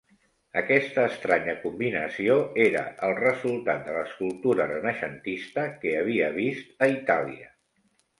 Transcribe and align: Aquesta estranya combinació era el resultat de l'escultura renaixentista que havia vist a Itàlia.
Aquesta 0.59 1.01
estranya 1.07 1.53
combinació 1.65 2.37
era 2.63 2.81
el 3.07 3.13
resultat 3.19 3.83
de 3.89 3.93
l'escultura 3.97 4.67
renaixentista 4.71 5.67
que 5.85 5.93
havia 5.99 6.31
vist 6.39 6.83
a 6.87 6.89
Itàlia. 6.95 7.53